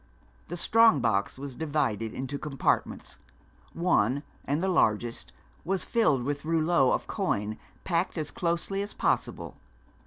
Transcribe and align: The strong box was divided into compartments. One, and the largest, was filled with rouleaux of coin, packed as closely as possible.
The 0.47 0.57
strong 0.57 0.99
box 0.99 1.37
was 1.37 1.53
divided 1.53 2.11
into 2.11 2.39
compartments. 2.39 3.17
One, 3.73 4.23
and 4.45 4.63
the 4.63 4.67
largest, 4.67 5.31
was 5.63 5.83
filled 5.85 6.23
with 6.23 6.43
rouleaux 6.43 6.91
of 6.91 7.05
coin, 7.05 7.59
packed 7.83 8.17
as 8.17 8.31
closely 8.31 8.81
as 8.81 8.95
possible. 8.95 9.57